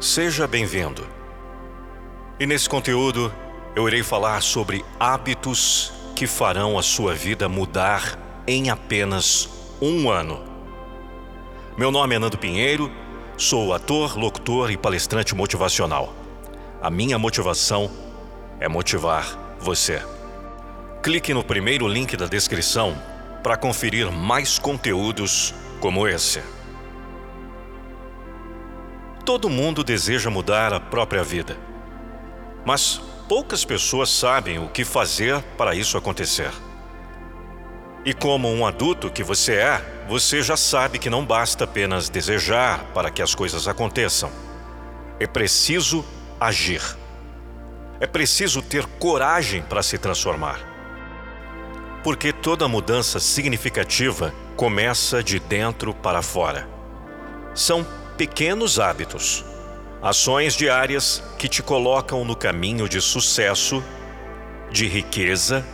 Seja 0.00 0.46
bem-vindo. 0.46 1.06
E 2.38 2.46
nesse 2.46 2.66
conteúdo 2.66 3.30
eu 3.76 3.86
irei 3.86 4.02
falar 4.02 4.40
sobre 4.40 4.82
hábitos 4.98 5.92
que 6.16 6.26
farão 6.26 6.78
a 6.78 6.82
sua 6.82 7.12
vida 7.14 7.50
mudar 7.50 8.18
em 8.46 8.70
apenas 8.70 9.76
um 9.78 10.08
ano. 10.08 10.42
Meu 11.76 11.90
nome 11.90 12.14
é 12.14 12.18
Nando 12.18 12.38
Pinheiro, 12.38 12.90
sou 13.36 13.74
ator, 13.74 14.16
locutor 14.16 14.70
e 14.70 14.76
palestrante 14.78 15.34
motivacional. 15.34 16.14
A 16.80 16.88
minha 16.88 17.18
motivação 17.18 17.90
é 18.58 18.66
motivar 18.68 19.58
você. 19.60 20.02
Clique 21.02 21.34
no 21.34 21.44
primeiro 21.44 21.86
link 21.86 22.16
da 22.16 22.24
descrição 22.24 22.96
para 23.42 23.54
conferir 23.54 24.10
mais 24.10 24.58
conteúdos 24.58 25.54
como 25.78 26.08
esse. 26.08 26.40
Todo 29.30 29.48
mundo 29.48 29.84
deseja 29.84 30.28
mudar 30.28 30.74
a 30.74 30.80
própria 30.80 31.22
vida, 31.22 31.56
mas 32.66 33.00
poucas 33.28 33.64
pessoas 33.64 34.10
sabem 34.10 34.58
o 34.58 34.68
que 34.68 34.84
fazer 34.84 35.40
para 35.56 35.72
isso 35.72 35.96
acontecer. 35.96 36.50
E 38.04 38.12
como 38.12 38.52
um 38.52 38.66
adulto 38.66 39.08
que 39.08 39.22
você 39.22 39.54
é, 39.54 40.04
você 40.08 40.42
já 40.42 40.56
sabe 40.56 40.98
que 40.98 41.08
não 41.08 41.24
basta 41.24 41.62
apenas 41.62 42.08
desejar 42.08 42.82
para 42.92 43.08
que 43.08 43.22
as 43.22 43.32
coisas 43.32 43.68
aconteçam. 43.68 44.32
É 45.20 45.28
preciso 45.28 46.04
agir. 46.40 46.82
É 48.00 48.08
preciso 48.08 48.60
ter 48.60 48.84
coragem 48.98 49.62
para 49.62 49.84
se 49.84 49.96
transformar. 49.96 50.58
Porque 52.02 52.32
toda 52.32 52.66
mudança 52.66 53.20
significativa 53.20 54.34
começa 54.56 55.22
de 55.22 55.38
dentro 55.38 55.94
para 55.94 56.20
fora. 56.20 56.68
São 57.54 57.86
pequenos 58.20 58.78
hábitos, 58.78 59.42
ações 60.02 60.52
diárias 60.52 61.24
que 61.38 61.48
te 61.48 61.62
colocam 61.62 62.22
no 62.22 62.36
caminho 62.36 62.86
de 62.86 63.00
sucesso, 63.00 63.82
de 64.70 64.86
riqueza, 64.86 65.64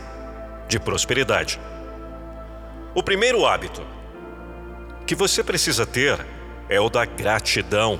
de 0.69 0.79
prosperidade. 0.79 1.59
O 2.95 3.03
primeiro 3.03 3.45
hábito 3.45 3.85
que 5.05 5.13
você 5.13 5.43
precisa 5.43 5.85
ter 5.85 6.25
é 6.69 6.79
o 6.79 6.89
da 6.89 7.03
gratidão. 7.03 7.99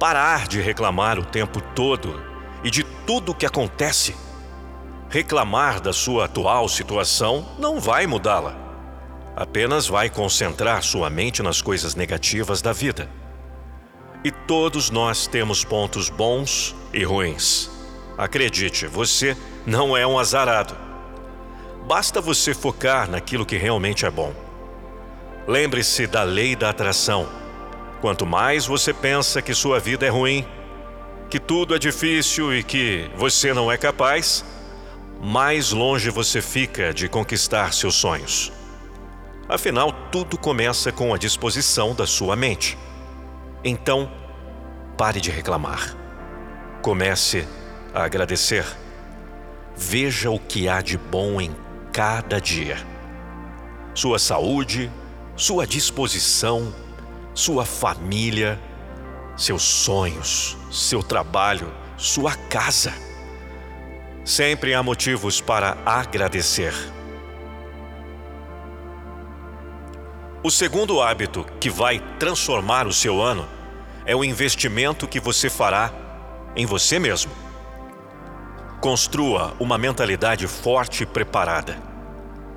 Parar 0.00 0.48
de 0.48 0.60
reclamar 0.60 1.16
o 1.16 1.24
tempo 1.24 1.60
todo 1.76 2.20
e 2.64 2.72
de 2.72 2.82
tudo 2.82 3.30
o 3.30 3.34
que 3.36 3.46
acontece 3.46 4.16
Reclamar 5.12 5.78
da 5.78 5.92
sua 5.92 6.24
atual 6.24 6.66
situação 6.70 7.46
não 7.58 7.78
vai 7.78 8.06
mudá-la. 8.06 8.61
Apenas 9.34 9.86
vai 9.86 10.10
concentrar 10.10 10.82
sua 10.82 11.08
mente 11.08 11.42
nas 11.42 11.62
coisas 11.62 11.94
negativas 11.94 12.60
da 12.60 12.72
vida. 12.72 13.08
E 14.22 14.30
todos 14.30 14.90
nós 14.90 15.26
temos 15.26 15.64
pontos 15.64 16.10
bons 16.10 16.76
e 16.92 17.02
ruins. 17.02 17.70
Acredite, 18.16 18.86
você 18.86 19.36
não 19.66 19.96
é 19.96 20.06
um 20.06 20.18
azarado. 20.18 20.76
Basta 21.86 22.20
você 22.20 22.52
focar 22.52 23.10
naquilo 23.10 23.46
que 23.46 23.56
realmente 23.56 24.04
é 24.04 24.10
bom. 24.10 24.34
Lembre-se 25.48 26.06
da 26.06 26.22
lei 26.22 26.54
da 26.54 26.70
atração. 26.70 27.26
Quanto 28.00 28.26
mais 28.26 28.66
você 28.66 28.92
pensa 28.92 29.40
que 29.40 29.54
sua 29.54 29.80
vida 29.80 30.06
é 30.06 30.08
ruim, 30.10 30.46
que 31.30 31.40
tudo 31.40 31.74
é 31.74 31.78
difícil 31.78 32.54
e 32.54 32.62
que 32.62 33.10
você 33.16 33.54
não 33.54 33.72
é 33.72 33.78
capaz, 33.78 34.44
mais 35.20 35.72
longe 35.72 36.10
você 36.10 36.42
fica 36.42 36.92
de 36.92 37.08
conquistar 37.08 37.72
seus 37.72 37.94
sonhos. 37.94 38.52
Afinal, 39.48 39.92
tudo 40.10 40.38
começa 40.38 40.92
com 40.92 41.12
a 41.12 41.18
disposição 41.18 41.94
da 41.94 42.06
sua 42.06 42.36
mente. 42.36 42.78
Então, 43.64 44.10
pare 44.96 45.20
de 45.20 45.30
reclamar. 45.30 45.96
Comece 46.80 47.46
a 47.94 48.04
agradecer. 48.04 48.64
Veja 49.76 50.30
o 50.30 50.38
que 50.38 50.68
há 50.68 50.80
de 50.80 50.96
bom 50.96 51.40
em 51.40 51.54
cada 51.92 52.40
dia. 52.40 52.76
Sua 53.94 54.18
saúde, 54.18 54.90
sua 55.36 55.66
disposição, 55.66 56.74
sua 57.34 57.64
família, 57.64 58.58
seus 59.36 59.62
sonhos, 59.62 60.56
seu 60.70 61.02
trabalho, 61.02 61.72
sua 61.96 62.34
casa. 62.34 62.92
Sempre 64.24 64.72
há 64.72 64.82
motivos 64.82 65.40
para 65.40 65.76
agradecer. 65.84 66.72
O 70.44 70.50
segundo 70.50 71.00
hábito 71.00 71.46
que 71.60 71.70
vai 71.70 72.00
transformar 72.18 72.88
o 72.88 72.92
seu 72.92 73.22
ano 73.22 73.48
é 74.04 74.16
o 74.16 74.24
investimento 74.24 75.06
que 75.06 75.20
você 75.20 75.48
fará 75.48 75.92
em 76.56 76.66
você 76.66 76.98
mesmo. 76.98 77.30
Construa 78.80 79.54
uma 79.60 79.78
mentalidade 79.78 80.48
forte 80.48 81.04
e 81.04 81.06
preparada. 81.06 81.80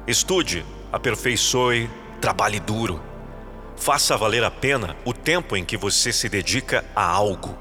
Estude, 0.07 0.65
aperfeiçoe, 0.91 1.87
trabalhe 2.19 2.59
duro. 2.59 2.99
Faça 3.75 4.17
valer 4.17 4.43
a 4.43 4.49
pena 4.49 4.97
o 5.05 5.13
tempo 5.13 5.55
em 5.55 5.63
que 5.63 5.77
você 5.77 6.11
se 6.11 6.27
dedica 6.27 6.83
a 6.95 7.05
algo. 7.05 7.55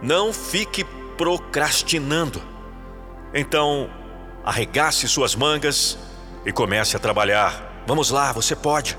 Não 0.00 0.32
fique 0.32 0.84
procrastinando. 1.18 2.40
Então, 3.34 3.90
arregace 4.44 5.08
suas 5.08 5.34
mangas 5.34 5.98
e 6.46 6.52
comece 6.52 6.94
a 6.94 7.00
trabalhar. 7.00 7.82
Vamos 7.84 8.10
lá, 8.10 8.30
você 8.30 8.54
pode. 8.54 8.96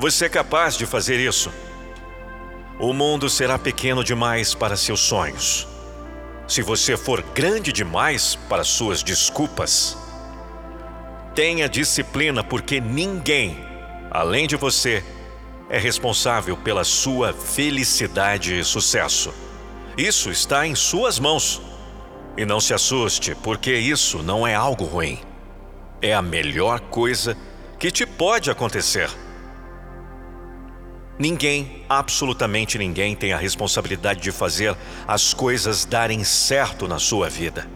Você 0.00 0.24
é 0.24 0.28
capaz 0.30 0.78
de 0.78 0.86
fazer 0.86 1.20
isso. 1.20 1.52
O 2.78 2.94
mundo 2.94 3.28
será 3.28 3.58
pequeno 3.58 4.02
demais 4.02 4.54
para 4.54 4.74
seus 4.74 5.00
sonhos. 5.00 5.68
Se 6.48 6.62
você 6.62 6.96
for 6.96 7.20
grande 7.34 7.70
demais 7.70 8.34
para 8.48 8.64
suas 8.64 9.02
desculpas, 9.02 9.98
tenha 11.34 11.68
disciplina, 11.68 12.42
porque 12.42 12.80
ninguém, 12.80 13.62
além 14.10 14.46
de 14.46 14.56
você, 14.56 15.04
é 15.68 15.78
responsável 15.78 16.56
pela 16.56 16.82
sua 16.82 17.34
felicidade 17.34 18.58
e 18.58 18.64
sucesso. 18.64 19.34
Isso 19.98 20.30
está 20.30 20.66
em 20.66 20.74
suas 20.74 21.18
mãos. 21.18 21.60
E 22.38 22.46
não 22.46 22.58
se 22.58 22.72
assuste, 22.72 23.34
porque 23.34 23.74
isso 23.74 24.22
não 24.22 24.46
é 24.46 24.54
algo 24.54 24.86
ruim. 24.86 25.20
É 26.00 26.14
a 26.14 26.22
melhor 26.22 26.80
coisa 26.80 27.36
que 27.78 27.90
te 27.90 28.06
pode 28.06 28.50
acontecer. 28.50 29.10
Ninguém, 31.20 31.84
absolutamente 31.86 32.78
ninguém, 32.78 33.14
tem 33.14 33.34
a 33.34 33.36
responsabilidade 33.36 34.22
de 34.22 34.32
fazer 34.32 34.74
as 35.06 35.34
coisas 35.34 35.84
darem 35.84 36.24
certo 36.24 36.88
na 36.88 36.98
sua 36.98 37.28
vida. 37.28 37.68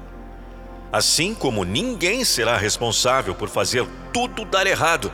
Assim 0.90 1.34
como 1.34 1.62
ninguém 1.62 2.24
será 2.24 2.56
responsável 2.56 3.34
por 3.34 3.50
fazer 3.50 3.86
tudo 4.14 4.46
dar 4.46 4.66
errado. 4.66 5.12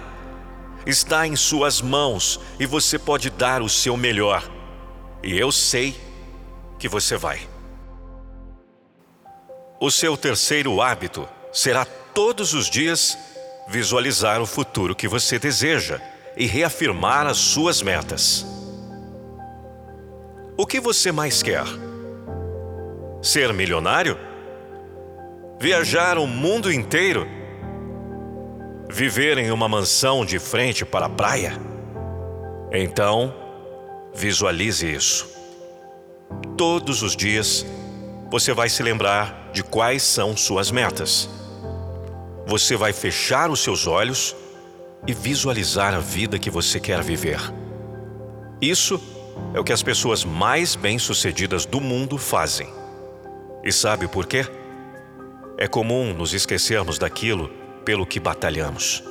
Está 0.86 1.26
em 1.26 1.34
suas 1.34 1.80
mãos 1.80 2.38
e 2.60 2.66
você 2.66 3.00
pode 3.00 3.30
dar 3.30 3.62
o 3.62 3.68
seu 3.68 3.96
melhor. 3.96 4.48
E 5.24 5.36
eu 5.36 5.50
sei 5.50 6.00
que 6.78 6.88
você 6.88 7.16
vai. 7.16 7.40
O 9.80 9.90
seu 9.90 10.16
terceiro 10.16 10.80
hábito 10.80 11.28
será 11.52 11.84
todos 11.84 12.54
os 12.54 12.70
dias 12.70 13.18
visualizar 13.66 14.40
o 14.40 14.46
futuro 14.46 14.94
que 14.94 15.08
você 15.08 15.36
deseja 15.36 16.00
e 16.36 16.46
reafirmar 16.46 17.26
as 17.26 17.38
suas 17.38 17.82
metas. 17.82 18.46
O 20.56 20.66
que 20.66 20.80
você 20.80 21.10
mais 21.10 21.42
quer? 21.42 21.64
Ser 23.22 23.52
milionário? 23.52 24.18
Viajar 25.58 26.18
o 26.18 26.26
mundo 26.26 26.72
inteiro? 26.72 27.26
Viver 28.88 29.38
em 29.38 29.50
uma 29.50 29.68
mansão 29.68 30.24
de 30.24 30.38
frente 30.38 30.84
para 30.84 31.06
a 31.06 31.10
praia? 31.10 31.52
Então, 32.72 33.34
visualize 34.14 34.86
isso. 34.86 35.28
Todos 36.56 37.02
os 37.02 37.16
dias, 37.16 37.64
você 38.30 38.52
vai 38.52 38.68
se 38.68 38.82
lembrar 38.82 39.50
de 39.52 39.62
quais 39.62 40.02
são 40.02 40.36
suas 40.36 40.70
metas. 40.70 41.28
Você 42.46 42.76
vai 42.76 42.92
fechar 42.92 43.50
os 43.50 43.60
seus 43.60 43.86
olhos 43.86 44.36
e 45.06 45.12
visualizar 45.12 45.94
a 45.94 45.98
vida 45.98 46.38
que 46.38 46.50
você 46.50 46.78
quer 46.78 47.02
viver. 47.02 47.40
Isso 48.60 49.00
é 49.54 49.60
o 49.60 49.64
que 49.64 49.72
as 49.72 49.82
pessoas 49.82 50.24
mais 50.24 50.74
bem-sucedidas 50.74 51.64
do 51.64 51.80
mundo 51.80 52.18
fazem. 52.18 52.68
E 53.64 53.72
sabe 53.72 54.06
por 54.06 54.26
quê? 54.26 54.46
É 55.58 55.66
comum 55.66 56.14
nos 56.14 56.32
esquecermos 56.32 56.98
daquilo 56.98 57.48
pelo 57.84 58.06
que 58.06 58.20
batalhamos. 58.20 59.02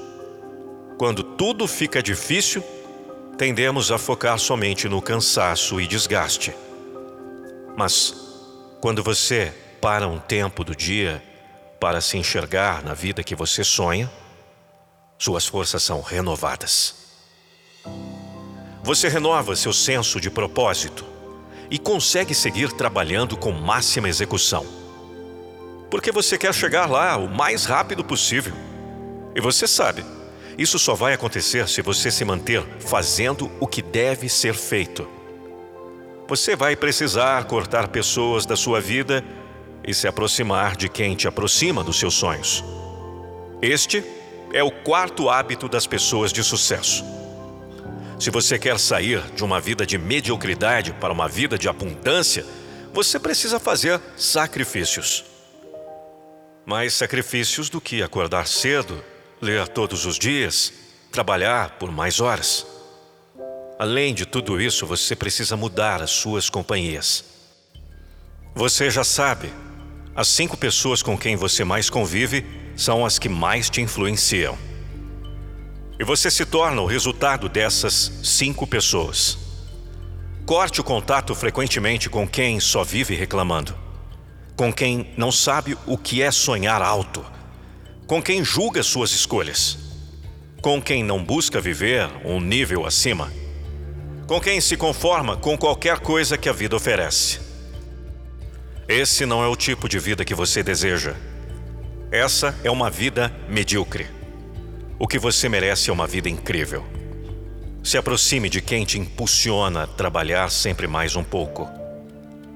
Quando 0.98 1.24
tudo 1.24 1.68
fica 1.68 2.02
difícil, 2.04 2.64
tendemos 3.38 3.92
a 3.92 3.98
focar 3.98 4.38
somente 4.38 4.88
no 4.90 5.02
cansaço 5.02 5.80
e 5.80 5.88
desgaste. 5.88 6.54
Mas 7.78 8.14
quando 8.82 9.02
você 9.02 9.54
para 9.80 10.08
um 10.08 10.20
tempo 10.20 10.64
do 10.64 10.76
dia 10.76 11.24
para 11.80 12.02
se 12.02 12.18
enxergar 12.18 12.84
na 12.84 12.94
vida 12.94 13.24
que 13.24 13.36
você 13.36 13.64
sonha, 13.64 14.12
suas 15.30 15.46
forças 15.46 15.84
são 15.84 16.02
renovadas. 16.02 16.96
Você 18.82 19.08
renova 19.08 19.56
seu 19.56 19.72
senso 19.72 20.20
de 20.20 20.28
propósito 20.28 21.06
e 21.70 21.78
consegue 21.78 22.34
seguir 22.34 22.72
trabalhando 22.72 23.38
com 23.38 23.52
máxima 23.52 24.10
execução. 24.10 24.66
Porque 25.92 26.12
você 26.12 26.36
quer 26.36 26.52
chegar 26.52 26.90
lá 26.90 27.16
o 27.16 27.30
mais 27.30 27.66
rápido 27.66 28.04
possível. 28.04 28.54
E 29.36 29.40
você 29.40 29.68
sabe, 29.68 30.04
isso 30.58 30.80
só 30.80 30.96
vai 30.96 31.14
acontecer 31.14 31.70
se 31.70 31.84
você 31.84 32.10
se 32.10 32.26
manter 32.26 32.64
fazendo 32.80 33.52
o 33.60 33.68
que 33.68 33.84
deve 33.84 34.28
ser 34.28 34.56
feito. 34.56 35.08
Você 36.28 36.56
vai 36.56 36.76
precisar 36.76 37.44
cortar 37.44 37.90
pessoas 37.90 38.48
da 38.48 38.56
sua 38.56 38.82
vida 38.82 39.24
e 39.86 39.94
se 39.94 40.08
aproximar 40.08 40.76
de 40.76 40.90
quem 40.90 41.16
te 41.16 41.28
aproxima 41.28 41.84
dos 41.84 42.00
seus 42.00 42.16
sonhos. 42.16 42.64
Este 43.62 44.04
é 44.54 44.64
o 44.64 44.72
quarto 44.72 45.30
hábito 45.30 45.68
das 45.68 45.86
pessoas 45.86 46.34
de 46.34 46.44
sucesso. 46.44 47.04
Se 48.20 48.30
você 48.30 48.60
quer 48.60 48.80
sair 48.80 49.22
de 49.36 49.44
uma 49.44 49.62
vida 49.62 49.86
de 49.86 49.98
mediocridade 49.98 50.92
para 50.94 51.14
uma 51.14 51.28
vida 51.28 51.58
de 51.58 51.70
abundância, 51.70 52.46
você 52.94 53.20
precisa 53.20 53.60
fazer 53.60 54.02
sacrifícios. 54.18 55.24
Mais 56.66 56.94
sacrifícios 56.94 57.70
do 57.70 57.80
que 57.80 58.04
acordar 58.04 58.48
cedo, 58.48 59.04
ler 59.42 59.68
todos 59.68 60.06
os 60.06 60.18
dias, 60.18 60.74
trabalhar 61.12 61.78
por 61.80 61.92
mais 61.92 62.20
horas. 62.20 62.66
Além 63.78 64.14
de 64.14 64.26
tudo 64.26 64.60
isso, 64.60 64.86
você 64.86 65.16
precisa 65.16 65.56
mudar 65.56 66.02
as 66.02 66.12
suas 66.12 66.50
companhias. 66.50 67.24
Você 68.54 68.90
já 68.90 69.06
sabe, 69.06 69.54
as 70.14 70.28
cinco 70.28 70.58
pessoas 70.58 71.02
com 71.02 71.18
quem 71.18 71.38
você 71.38 71.64
mais 71.64 71.90
convive 71.90 72.46
são 72.80 73.06
as 73.06 73.20
que 73.20 73.28
mais 73.28 73.70
te 73.70 73.82
influenciam. 73.82 74.58
E 76.00 76.04
você 76.06 76.32
se 76.32 76.46
torna 76.46 76.82
o 76.82 76.86
resultado 76.86 77.50
dessas 77.50 78.10
cinco 78.24 78.66
pessoas. 78.66 79.38
Corte 80.46 80.80
o 80.80 80.84
contato 80.84 81.36
frequentemente 81.36 82.10
com 82.10 82.26
quem 82.26 82.58
só 82.58 82.82
vive 82.82 83.16
reclamando, 83.16 83.76
com 84.56 84.72
quem 84.72 85.12
não 85.18 85.30
sabe 85.30 85.78
o 85.86 85.98
que 85.98 86.22
é 86.22 86.32
sonhar 86.32 86.82
alto, 86.82 87.24
com 88.08 88.24
quem 88.24 88.46
julga 88.46 88.82
suas 88.82 89.12
escolhas, 89.12 89.78
com 90.62 90.82
quem 90.82 91.04
não 91.04 91.22
busca 91.22 91.60
viver 91.60 92.10
um 92.24 92.40
nível 92.40 92.86
acima, 92.86 93.30
com 94.26 94.40
quem 94.40 94.62
se 94.62 94.78
conforma 94.78 95.36
com 95.36 95.58
qualquer 95.58 96.00
coisa 96.00 96.38
que 96.38 96.48
a 96.48 96.54
vida 96.54 96.78
oferece. 96.78 97.42
Esse 98.88 99.26
não 99.26 99.44
é 99.44 99.48
o 99.48 99.56
tipo 99.56 99.90
de 99.90 100.00
vida 100.00 100.24
que 100.24 100.34
você 100.34 100.64
deseja. 100.64 101.14
Essa 102.12 102.56
é 102.64 102.72
uma 102.72 102.90
vida 102.90 103.32
medíocre. 103.48 104.08
O 104.98 105.08
que 105.08 105.20
você 105.20 105.48
merece 105.48 105.92
é 105.92 105.94
uma 105.94 106.08
vida 106.08 106.28
incrível. 106.28 106.84
Se 107.84 108.00
aproxime 108.00 108.50
de 108.50 108.62
quem 108.62 108.84
te 108.84 108.98
impulsiona 108.98 109.84
a 109.84 109.88
trabalhar 109.88 110.50
sempre 110.50 110.88
mais 110.88 111.16
um 111.16 111.24
pouco. 111.24 111.70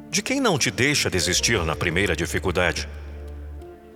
De 0.09 0.23
quem 0.23 0.41
não 0.41 0.57
te 0.57 0.71
deixa 0.71 1.07
desistir 1.07 1.63
na 1.63 1.75
primeira 1.75 2.15
dificuldade. 2.15 2.89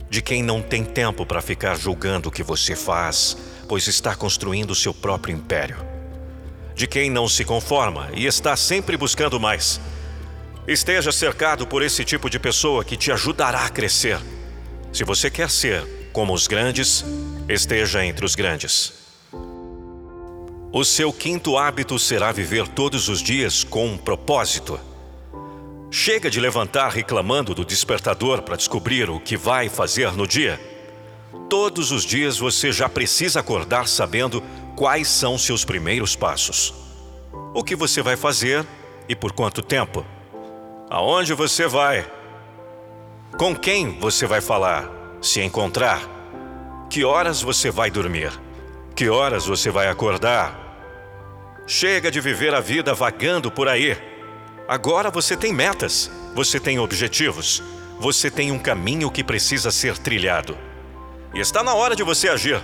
De 0.07 0.21
quem 0.21 0.43
não 0.43 0.61
tem 0.61 0.83
tempo 0.83 1.25
para 1.25 1.41
ficar 1.41 1.73
julgando 1.73 2.29
o 2.29 2.31
que 2.31 2.43
você 2.43 2.75
faz, 2.75 3.35
pois 3.67 3.87
está 3.87 4.15
construindo 4.15 4.75
seu 4.75 4.93
próprio 4.93 5.35
império. 5.35 5.77
De 6.75 6.85
quem 6.85 7.09
não 7.09 7.27
se 7.27 7.43
conforma 7.43 8.09
e 8.13 8.27
está 8.27 8.55
sempre 8.55 8.95
buscando 8.95 9.39
mais. 9.39 9.81
Esteja 10.67 11.11
cercado 11.11 11.65
por 11.65 11.81
esse 11.81 12.05
tipo 12.05 12.29
de 12.29 12.37
pessoa 12.37 12.85
que 12.85 12.95
te 12.95 13.11
ajudará 13.11 13.65
a 13.65 13.69
crescer. 13.69 14.19
Se 14.97 15.03
você 15.03 15.29
quer 15.29 15.47
ser 15.47 15.85
como 16.11 16.33
os 16.33 16.47
grandes, 16.47 17.05
esteja 17.47 18.03
entre 18.03 18.25
os 18.25 18.33
grandes. 18.33 18.93
O 20.73 20.83
seu 20.83 21.13
quinto 21.13 21.55
hábito 21.55 21.99
será 21.99 22.31
viver 22.31 22.67
todos 22.67 23.07
os 23.07 23.21
dias 23.21 23.63
com 23.63 23.85
um 23.85 23.95
propósito. 23.95 24.79
Chega 25.91 26.31
de 26.31 26.39
levantar 26.39 26.89
reclamando 26.89 27.53
do 27.53 27.63
despertador 27.63 28.41
para 28.41 28.55
descobrir 28.55 29.07
o 29.07 29.19
que 29.19 29.37
vai 29.37 29.69
fazer 29.69 30.13
no 30.13 30.25
dia. 30.25 30.59
Todos 31.47 31.91
os 31.91 32.03
dias 32.03 32.39
você 32.39 32.71
já 32.71 32.89
precisa 32.89 33.41
acordar 33.41 33.87
sabendo 33.87 34.41
quais 34.75 35.07
são 35.07 35.37
seus 35.37 35.63
primeiros 35.63 36.15
passos. 36.15 36.73
O 37.53 37.63
que 37.63 37.75
você 37.75 38.01
vai 38.01 38.15
fazer 38.15 38.65
e 39.07 39.15
por 39.15 39.31
quanto 39.31 39.61
tempo? 39.61 40.03
Aonde 40.89 41.35
você 41.35 41.67
vai? 41.67 42.16
Com 43.35 43.55
quem 43.55 43.99
você 43.99 44.25
vai 44.25 44.41
falar? 44.41 44.89
Se 45.21 45.41
encontrar? 45.41 46.01
Que 46.89 47.03
horas 47.03 47.41
você 47.41 47.69
vai 47.69 47.91
dormir? 47.91 48.31
Que 48.95 49.09
horas 49.09 49.45
você 49.45 49.69
vai 49.69 49.87
acordar? 49.87 50.57
Chega 51.67 52.09
de 52.09 52.19
viver 52.19 52.55
a 52.55 52.59
vida 52.59 52.95
vagando 52.95 53.51
por 53.51 53.67
aí. 53.67 53.95
Agora 54.67 55.11
você 55.11 55.37
tem 55.37 55.53
metas, 55.53 56.09
você 56.33 56.59
tem 56.59 56.79
objetivos, 56.79 57.61
você 57.99 58.31
tem 58.31 58.51
um 58.51 58.57
caminho 58.57 59.11
que 59.11 59.23
precisa 59.23 59.69
ser 59.69 59.97
trilhado. 59.99 60.57
E 61.35 61.39
está 61.39 61.61
na 61.61 61.75
hora 61.75 61.95
de 61.95 62.01
você 62.01 62.29
agir. 62.29 62.59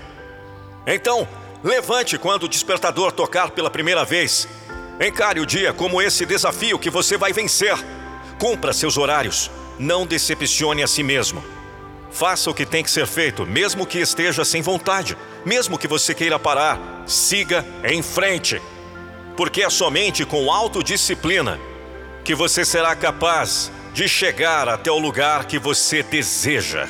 Então, 0.88 1.28
levante 1.64 2.18
quando 2.18 2.44
o 2.44 2.50
despertador 2.50 3.12
tocar 3.12 3.52
pela 3.52 3.70
primeira 3.70 4.04
vez. 4.04 4.48
Encare 5.00 5.40
o 5.40 5.46
dia 5.46 5.72
como 5.72 6.02
esse 6.02 6.26
desafio 6.26 6.80
que 6.80 6.90
você 6.90 7.16
vai 7.16 7.32
vencer. 7.32 7.78
Cumpra 8.40 8.74
seus 8.74 8.98
horários. 8.98 9.52
Não 9.78 10.06
decepcione 10.06 10.84
a 10.84 10.88
si 10.88 11.04
mesmo. 11.04 11.44
Faça 12.12 12.50
o 12.50 12.54
que 12.54 12.66
tem 12.66 12.84
que 12.84 12.92
ser 12.92 13.08
feito, 13.08 13.46
mesmo 13.46 13.88
que 13.88 13.98
esteja 13.98 14.46
sem 14.46 14.62
vontade, 14.62 15.18
mesmo 15.44 15.80
que 15.80 15.88
você 15.88 16.14
queira 16.14 16.38
parar. 16.38 17.04
Siga 17.08 17.66
em 17.84 18.04
frente. 18.04 18.62
Porque 19.36 19.64
é 19.64 19.70
somente 19.70 20.24
com 20.26 20.52
autodisciplina 20.52 21.60
que 22.24 22.36
você 22.36 22.64
será 22.64 22.96
capaz 22.96 23.72
de 23.94 24.08
chegar 24.08 24.70
até 24.70 24.92
o 24.92 25.00
lugar 25.00 25.46
que 25.46 25.60
você 25.60 26.04
deseja. 26.04 26.88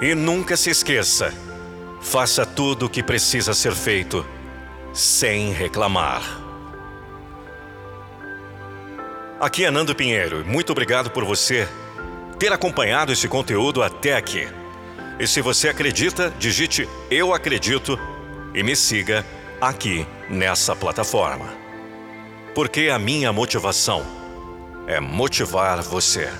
E 0.00 0.14
nunca 0.14 0.56
se 0.56 0.70
esqueça: 0.70 1.32
faça 2.00 2.46
tudo 2.46 2.86
o 2.86 2.90
que 2.90 3.02
precisa 3.02 3.54
ser 3.54 3.72
feito 3.72 4.24
sem 4.92 5.52
reclamar. 5.52 6.41
Aqui 9.42 9.64
é 9.64 9.72
Nando 9.72 9.92
Pinheiro. 9.92 10.44
Muito 10.46 10.70
obrigado 10.70 11.10
por 11.10 11.24
você 11.24 11.68
ter 12.38 12.52
acompanhado 12.52 13.10
esse 13.10 13.26
conteúdo 13.26 13.82
até 13.82 14.14
aqui. 14.14 14.46
E 15.18 15.26
se 15.26 15.40
você 15.40 15.68
acredita, 15.68 16.32
digite 16.38 16.88
Eu 17.10 17.34
Acredito 17.34 17.98
e 18.54 18.62
me 18.62 18.76
siga 18.76 19.26
aqui 19.60 20.06
nessa 20.30 20.76
plataforma. 20.76 21.52
Porque 22.54 22.82
a 22.82 23.00
minha 23.00 23.32
motivação 23.32 24.06
é 24.86 25.00
motivar 25.00 25.82
você. 25.82 26.30